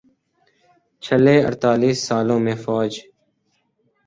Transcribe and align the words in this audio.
چھلے 1.03 1.35
اڑتالیس 1.47 1.97
سالوں 2.07 2.39
میں 2.45 2.57
فوج 2.63 2.91